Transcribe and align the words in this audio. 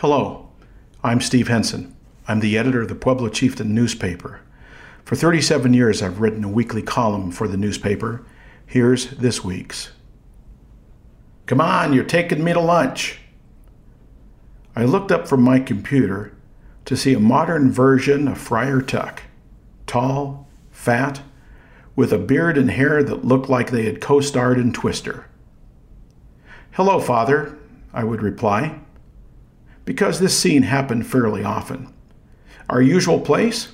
Hello, 0.00 0.48
I'm 1.02 1.20
Steve 1.20 1.48
Henson. 1.48 1.92
I'm 2.28 2.38
the 2.38 2.56
editor 2.56 2.82
of 2.82 2.88
the 2.88 2.94
Pueblo 2.94 3.28
Chieftain 3.30 3.74
newspaper. 3.74 4.42
For 5.04 5.16
37 5.16 5.74
years, 5.74 6.02
I've 6.02 6.20
written 6.20 6.44
a 6.44 6.48
weekly 6.48 6.82
column 6.82 7.32
for 7.32 7.48
the 7.48 7.56
newspaper. 7.56 8.24
Here's 8.64 9.10
this 9.10 9.42
week's. 9.42 9.90
Come 11.46 11.60
on, 11.60 11.92
you're 11.92 12.04
taking 12.04 12.44
me 12.44 12.52
to 12.52 12.60
lunch. 12.60 13.18
I 14.76 14.84
looked 14.84 15.10
up 15.10 15.26
from 15.26 15.42
my 15.42 15.58
computer 15.58 16.32
to 16.84 16.96
see 16.96 17.12
a 17.12 17.18
modern 17.18 17.72
version 17.72 18.28
of 18.28 18.38
Friar 18.38 18.80
Tuck. 18.80 19.24
Tall, 19.88 20.46
fat, 20.70 21.22
with 21.96 22.12
a 22.12 22.18
beard 22.18 22.56
and 22.56 22.70
hair 22.70 23.02
that 23.02 23.24
looked 23.24 23.48
like 23.48 23.72
they 23.72 23.86
had 23.86 24.00
co 24.00 24.20
starred 24.20 24.58
in 24.58 24.72
Twister. 24.72 25.26
Hello, 26.70 27.00
Father, 27.00 27.58
I 27.92 28.04
would 28.04 28.22
reply 28.22 28.78
because 29.88 30.20
this 30.20 30.38
scene 30.38 30.64
happened 30.64 31.06
fairly 31.06 31.42
often. 31.42 31.90
Our 32.68 32.82
usual 32.82 33.20
place? 33.20 33.72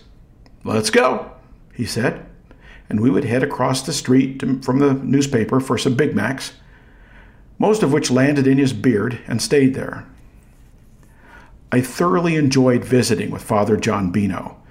Let's 0.63 0.89
go, 0.89 1.33
he 1.75 1.85
said, 1.85 2.25
and 2.89 3.01
we 3.01 3.11
would 3.11 3.25
head 3.25 3.43
across 3.43 3.83
the 3.83 3.93
street 3.93 4.39
to, 4.39 4.63
from 4.63 4.79
the 4.79 4.95
newspaper 4.95 5.59
for 5.59 5.77
some 5.77 5.97
Big 5.97 6.15
Macs, 6.15 6.53
most 7.59 7.83
of 7.83 7.93
which 7.93 8.13
landed 8.13 8.47
in 8.47 8.59
his 8.59 8.73
beard 8.73 9.19
and 9.27 9.43
stayed 9.43 9.75
there. 9.75 10.07
I 11.73 11.81
thoroughly 11.81 12.37
enjoyed 12.37 12.85
visiting 12.85 13.33
with 13.33 13.43
Father 13.43 13.77
John 13.77 14.13
Bino, 14.13 14.63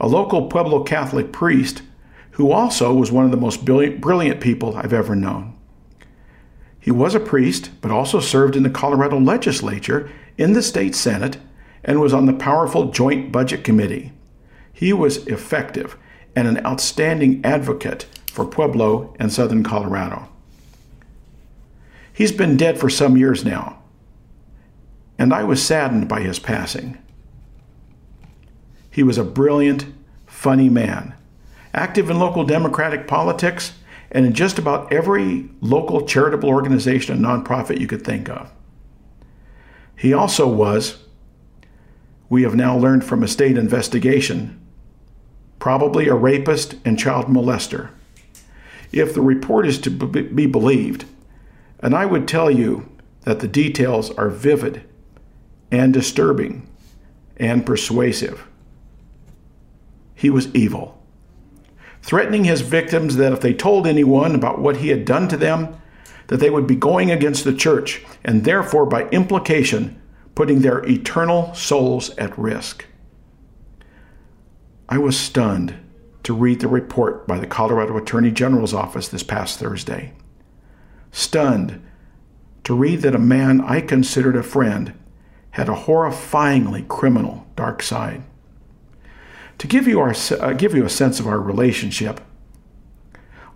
a 0.00 0.06
local 0.06 0.46
Pueblo 0.46 0.84
Catholic 0.84 1.32
priest 1.32 1.82
who 2.30 2.52
also 2.52 2.94
was 2.94 3.10
one 3.10 3.24
of 3.24 3.32
the 3.32 3.36
most 3.36 3.64
brilliant 3.64 4.40
people 4.40 4.76
I've 4.76 4.92
ever 4.92 5.16
known. 5.16 5.58
He 6.82 6.90
was 6.90 7.14
a 7.14 7.20
priest, 7.20 7.70
but 7.80 7.92
also 7.92 8.18
served 8.18 8.56
in 8.56 8.64
the 8.64 8.70
Colorado 8.70 9.20
legislature 9.20 10.10
in 10.36 10.52
the 10.52 10.62
state 10.62 10.96
Senate 10.96 11.38
and 11.84 12.00
was 12.00 12.12
on 12.12 12.26
the 12.26 12.32
powerful 12.32 12.90
Joint 12.90 13.30
Budget 13.30 13.62
Committee. 13.62 14.10
He 14.72 14.92
was 14.92 15.24
effective 15.28 15.96
and 16.34 16.48
an 16.48 16.66
outstanding 16.66 17.40
advocate 17.44 18.06
for 18.26 18.44
Pueblo 18.44 19.14
and 19.20 19.32
southern 19.32 19.62
Colorado. 19.62 20.28
He's 22.12 22.32
been 22.32 22.56
dead 22.56 22.80
for 22.80 22.90
some 22.90 23.16
years 23.16 23.44
now, 23.44 23.78
and 25.20 25.32
I 25.32 25.44
was 25.44 25.64
saddened 25.64 26.08
by 26.08 26.22
his 26.22 26.40
passing. 26.40 26.98
He 28.90 29.04
was 29.04 29.18
a 29.18 29.24
brilliant, 29.24 29.86
funny 30.26 30.68
man, 30.68 31.14
active 31.72 32.10
in 32.10 32.18
local 32.18 32.44
Democratic 32.44 33.06
politics 33.06 33.72
and 34.12 34.26
in 34.26 34.34
just 34.34 34.58
about 34.58 34.92
every 34.92 35.48
local 35.60 36.06
charitable 36.06 36.48
organization 36.48 37.16
and 37.16 37.24
nonprofit 37.24 37.80
you 37.80 37.86
could 37.86 38.04
think 38.04 38.28
of. 38.28 38.52
He 39.96 40.12
also 40.12 40.46
was, 40.46 40.98
we 42.28 42.42
have 42.42 42.54
now 42.54 42.76
learned 42.76 43.04
from 43.04 43.22
a 43.22 43.28
state 43.28 43.58
investigation, 43.58 44.60
probably 45.58 46.08
a 46.08 46.14
rapist 46.14 46.76
and 46.84 46.98
child 46.98 47.26
molester. 47.26 47.90
If 48.92 49.14
the 49.14 49.22
report 49.22 49.66
is 49.66 49.78
to 49.80 49.90
be 49.90 50.46
believed, 50.46 51.06
and 51.80 51.94
I 51.94 52.04
would 52.06 52.28
tell 52.28 52.50
you 52.50 52.88
that 53.22 53.40
the 53.40 53.48
details 53.48 54.10
are 54.12 54.28
vivid 54.28 54.84
and 55.70 55.92
disturbing 55.92 56.68
and 57.38 57.64
persuasive. 57.64 58.46
He 60.14 60.28
was 60.28 60.54
evil, 60.54 61.01
threatening 62.02 62.44
his 62.44 62.60
victims 62.60 63.16
that 63.16 63.32
if 63.32 63.40
they 63.40 63.54
told 63.54 63.86
anyone 63.86 64.34
about 64.34 64.60
what 64.60 64.78
he 64.78 64.88
had 64.88 65.04
done 65.04 65.28
to 65.28 65.36
them, 65.36 65.80
that 66.26 66.38
they 66.38 66.50
would 66.50 66.66
be 66.66 66.76
going 66.76 67.10
against 67.10 67.44
the 67.44 67.54
church 67.54 68.02
and 68.24 68.44
therefore, 68.44 68.86
by 68.86 69.08
implication, 69.08 70.00
putting 70.34 70.60
their 70.60 70.84
eternal 70.88 71.54
souls 71.54 72.10
at 72.16 72.36
risk. 72.38 72.86
I 74.88 74.98
was 74.98 75.18
stunned 75.18 75.76
to 76.24 76.34
read 76.34 76.60
the 76.60 76.68
report 76.68 77.26
by 77.26 77.38
the 77.38 77.46
Colorado 77.46 77.96
Attorney 77.96 78.30
General's 78.30 78.74
office 78.74 79.08
this 79.08 79.22
past 79.22 79.58
Thursday. 79.58 80.12
Stunned 81.10 81.82
to 82.64 82.74
read 82.74 83.02
that 83.02 83.14
a 83.14 83.18
man 83.18 83.60
I 83.60 83.80
considered 83.80 84.36
a 84.36 84.42
friend 84.42 84.94
had 85.50 85.68
a 85.68 85.74
horrifyingly 85.74 86.86
criminal 86.88 87.46
dark 87.56 87.82
side. 87.82 88.22
To 89.62 89.68
give 89.68 89.86
you, 89.86 90.00
our, 90.00 90.12
uh, 90.40 90.54
give 90.54 90.74
you 90.74 90.84
a 90.84 90.90
sense 90.90 91.20
of 91.20 91.28
our 91.28 91.38
relationship, 91.38 92.20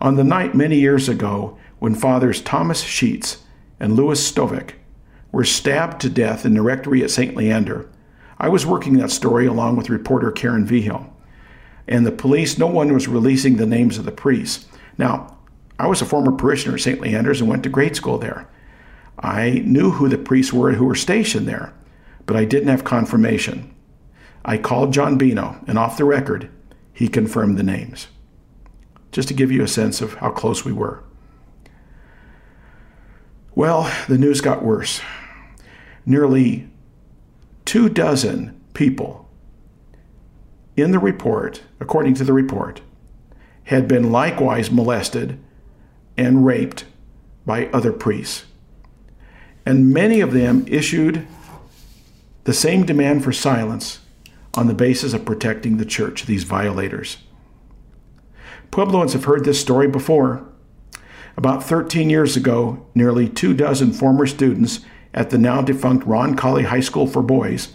on 0.00 0.14
the 0.14 0.22
night 0.22 0.54
many 0.54 0.78
years 0.78 1.08
ago 1.08 1.58
when 1.80 1.96
Fathers 1.96 2.40
Thomas 2.40 2.80
Sheets 2.80 3.38
and 3.80 3.96
Louis 3.96 4.20
Stovic 4.20 4.74
were 5.32 5.42
stabbed 5.42 6.00
to 6.02 6.08
death 6.08 6.46
in 6.46 6.54
the 6.54 6.62
rectory 6.62 7.02
at 7.02 7.10
St. 7.10 7.34
Leander, 7.34 7.90
I 8.38 8.48
was 8.48 8.64
working 8.64 8.92
that 8.98 9.10
story 9.10 9.46
along 9.46 9.74
with 9.74 9.90
reporter 9.90 10.30
Karen 10.30 10.64
Vigil. 10.64 11.12
And 11.88 12.06
the 12.06 12.12
police, 12.12 12.56
no 12.56 12.68
one 12.68 12.94
was 12.94 13.08
releasing 13.08 13.56
the 13.56 13.66
names 13.66 13.98
of 13.98 14.04
the 14.04 14.12
priests. 14.12 14.66
Now, 14.96 15.36
I 15.80 15.88
was 15.88 16.02
a 16.02 16.06
former 16.06 16.30
parishioner 16.30 16.76
at 16.76 16.82
St. 16.82 17.00
Leander's 17.00 17.40
and 17.40 17.50
went 17.50 17.64
to 17.64 17.68
grade 17.68 17.96
school 17.96 18.18
there. 18.18 18.48
I 19.18 19.64
knew 19.64 19.90
who 19.90 20.08
the 20.08 20.18
priests 20.18 20.52
were 20.52 20.70
who 20.70 20.84
were 20.84 20.94
stationed 20.94 21.48
there, 21.48 21.74
but 22.26 22.36
I 22.36 22.44
didn't 22.44 22.68
have 22.68 22.84
confirmation. 22.84 23.74
I 24.48 24.58
called 24.58 24.94
John 24.94 25.18
Bino, 25.18 25.58
and 25.66 25.76
off 25.76 25.96
the 25.96 26.04
record, 26.04 26.48
he 26.92 27.08
confirmed 27.08 27.58
the 27.58 27.64
names. 27.64 28.06
Just 29.10 29.26
to 29.26 29.34
give 29.34 29.50
you 29.50 29.64
a 29.64 29.68
sense 29.68 30.00
of 30.00 30.14
how 30.14 30.30
close 30.30 30.64
we 30.64 30.72
were. 30.72 31.02
Well, 33.56 33.92
the 34.06 34.16
news 34.16 34.40
got 34.40 34.62
worse. 34.62 35.00
Nearly 36.06 36.68
two 37.64 37.88
dozen 37.88 38.60
people 38.72 39.28
in 40.76 40.92
the 40.92 41.00
report, 41.00 41.62
according 41.80 42.14
to 42.14 42.24
the 42.24 42.32
report, 42.32 42.82
had 43.64 43.88
been 43.88 44.12
likewise 44.12 44.70
molested 44.70 45.40
and 46.16 46.46
raped 46.46 46.84
by 47.44 47.66
other 47.68 47.92
priests. 47.92 48.44
And 49.64 49.92
many 49.92 50.20
of 50.20 50.32
them 50.32 50.64
issued 50.68 51.26
the 52.44 52.52
same 52.52 52.86
demand 52.86 53.24
for 53.24 53.32
silence 53.32 53.98
on 54.56 54.66
the 54.66 54.74
basis 54.74 55.12
of 55.12 55.24
protecting 55.24 55.76
the 55.76 55.84
church, 55.84 56.26
these 56.26 56.44
violators. 56.44 57.18
Puebloans 58.70 59.12
have 59.12 59.24
heard 59.24 59.44
this 59.44 59.60
story 59.60 59.88
before. 59.88 60.46
About 61.36 61.62
13 61.62 62.08
years 62.08 62.36
ago, 62.36 62.86
nearly 62.94 63.28
two 63.28 63.54
dozen 63.54 63.92
former 63.92 64.26
students 64.26 64.80
at 65.12 65.30
the 65.30 65.38
now 65.38 65.62
defunct 65.62 66.06
Ron 66.06 66.36
Roncalli 66.36 66.64
High 66.64 66.80
School 66.80 67.06
for 67.06 67.22
Boys 67.22 67.74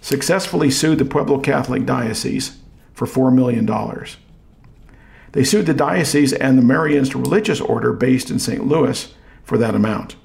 successfully 0.00 0.70
sued 0.70 0.98
the 0.98 1.04
Pueblo 1.04 1.38
Catholic 1.38 1.84
Diocese 1.84 2.58
for 2.92 3.06
$4 3.06 3.34
million. 3.34 3.66
They 5.32 5.44
sued 5.44 5.66
the 5.66 5.74
diocese 5.74 6.32
and 6.32 6.58
the 6.58 6.62
Marianist 6.62 7.14
religious 7.14 7.60
order 7.60 7.92
based 7.92 8.30
in 8.30 8.38
St. 8.38 8.66
Louis 8.66 9.14
for 9.44 9.58
that 9.58 9.74
amount. 9.74 10.16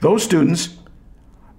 Those 0.00 0.22
students, 0.22 0.76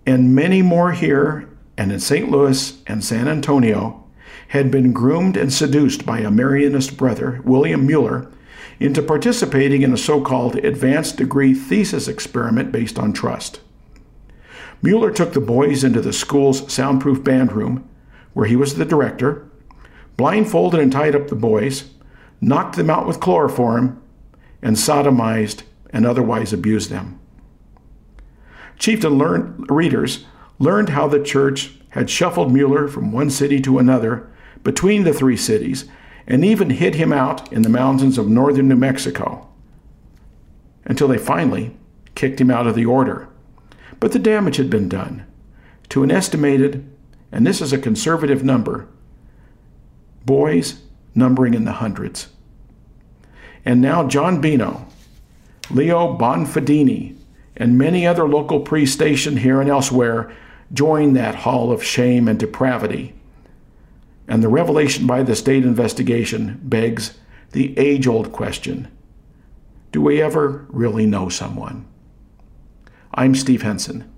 and 0.05 0.33
many 0.33 0.61
more 0.61 0.93
here 0.93 1.49
and 1.77 1.91
in 1.91 1.99
St. 1.99 2.29
Louis 2.29 2.81
and 2.87 3.03
San 3.03 3.27
Antonio, 3.27 4.03
had 4.49 4.71
been 4.71 4.93
groomed 4.93 5.37
and 5.37 5.51
seduced 5.51 6.05
by 6.05 6.19
a 6.19 6.29
Marianist 6.29 6.97
brother, 6.97 7.41
William 7.43 7.85
Mueller, 7.85 8.31
into 8.79 9.01
participating 9.01 9.81
in 9.81 9.93
a 9.93 9.97
so 9.97 10.21
called 10.21 10.55
advanced 10.57 11.17
degree 11.17 11.53
thesis 11.53 12.07
experiment 12.07 12.71
based 12.71 12.97
on 12.97 13.11
trust. 13.11 13.59
Mueller 14.81 15.11
took 15.11 15.33
the 15.33 15.41
boys 15.41 15.83
into 15.83 16.01
the 16.01 16.13
school's 16.13 16.71
soundproof 16.71 17.23
band 17.23 17.51
room, 17.51 17.87
where 18.33 18.45
he 18.45 18.55
was 18.55 18.75
the 18.75 18.85
director, 18.85 19.47
blindfolded 20.15 20.79
and 20.79 20.91
tied 20.91 21.15
up 21.15 21.27
the 21.27 21.35
boys, 21.35 21.89
knocked 22.39 22.75
them 22.75 22.89
out 22.89 23.07
with 23.07 23.19
chloroform, 23.19 24.01
and 24.61 24.75
sodomized 24.75 25.63
and 25.89 26.05
otherwise 26.05 26.53
abused 26.53 26.89
them. 26.89 27.19
Chieftain 28.77 29.17
learned, 29.17 29.65
readers 29.69 30.25
learned 30.59 30.89
how 30.89 31.07
the 31.07 31.21
church 31.21 31.71
had 31.89 32.09
shuffled 32.09 32.51
Mueller 32.51 32.87
from 32.87 33.11
one 33.11 33.29
city 33.29 33.61
to 33.61 33.79
another 33.79 34.29
between 34.63 35.03
the 35.03 35.13
three 35.13 35.37
cities 35.37 35.85
and 36.27 36.43
even 36.43 36.71
hid 36.71 36.95
him 36.95 37.13
out 37.13 37.51
in 37.53 37.61
the 37.61 37.69
mountains 37.69 38.17
of 38.17 38.27
northern 38.27 38.67
New 38.67 38.75
Mexico 38.75 39.47
until 40.85 41.07
they 41.07 41.17
finally 41.17 41.75
kicked 42.15 42.41
him 42.41 42.51
out 42.51 42.67
of 42.67 42.75
the 42.75 42.85
order. 42.85 43.27
But 43.99 44.11
the 44.11 44.19
damage 44.19 44.57
had 44.57 44.69
been 44.69 44.89
done 44.89 45.25
to 45.89 46.03
an 46.03 46.11
estimated, 46.11 46.87
and 47.31 47.45
this 47.45 47.61
is 47.61 47.71
a 47.71 47.77
conservative 47.77 48.43
number, 48.43 48.87
boys 50.25 50.81
numbering 51.15 51.53
in 51.53 51.65
the 51.65 51.73
hundreds. 51.73 52.27
And 53.65 53.81
now 53.81 54.07
John 54.07 54.39
Bino, 54.39 54.85
Leo 55.69 56.17
Bonfadini, 56.17 57.15
and 57.55 57.77
many 57.77 58.05
other 58.05 58.27
local 58.27 58.59
priests 58.59 58.95
stationed 58.95 59.39
here 59.39 59.59
and 59.59 59.69
elsewhere 59.69 60.31
join 60.73 61.13
that 61.13 61.35
hall 61.35 61.71
of 61.71 61.83
shame 61.83 62.27
and 62.27 62.39
depravity 62.39 63.13
and 64.27 64.43
the 64.43 64.49
revelation 64.49 65.07
by 65.07 65.23
the 65.23 65.35
state 65.35 65.63
investigation 65.63 66.59
begs 66.63 67.17
the 67.51 67.77
age 67.77 68.07
old 68.07 68.31
question 68.31 68.87
Do 69.91 70.01
we 70.01 70.21
ever 70.21 70.65
really 70.69 71.05
know 71.05 71.29
someone? 71.29 71.87
I'm 73.13 73.33
Steve 73.35 73.61
Henson. 73.61 74.11